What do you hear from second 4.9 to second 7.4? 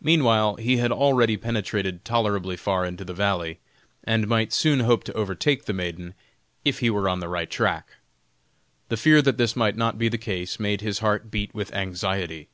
to overtake the maiden, if he were on the